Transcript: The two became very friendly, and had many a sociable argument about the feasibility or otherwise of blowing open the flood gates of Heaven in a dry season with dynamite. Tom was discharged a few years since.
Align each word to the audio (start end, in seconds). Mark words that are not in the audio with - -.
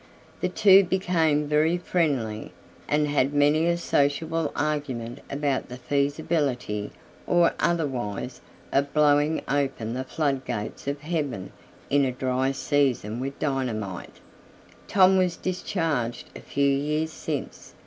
The 0.39 0.49
two 0.49 0.83
became 0.83 1.47
very 1.47 1.77
friendly, 1.77 2.53
and 2.87 3.07
had 3.07 3.35
many 3.35 3.67
a 3.67 3.77
sociable 3.77 4.51
argument 4.55 5.19
about 5.29 5.69
the 5.69 5.77
feasibility 5.77 6.89
or 7.27 7.53
otherwise 7.59 8.41
of 8.71 8.95
blowing 8.95 9.43
open 9.47 9.93
the 9.93 10.03
flood 10.03 10.43
gates 10.43 10.87
of 10.87 11.01
Heaven 11.01 11.51
in 11.91 12.03
a 12.03 12.11
dry 12.11 12.51
season 12.51 13.19
with 13.19 13.37
dynamite. 13.37 14.17
Tom 14.87 15.17
was 15.17 15.37
discharged 15.37 16.31
a 16.35 16.39
few 16.41 16.67
years 16.67 17.11
since. 17.13 17.75